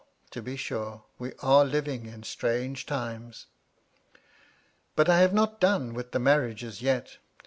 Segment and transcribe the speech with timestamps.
[0.31, 3.45] to be sure, we are living in' strange times
[4.15, 4.21] 1'
[4.95, 7.17] But I have not done with the marriages yet.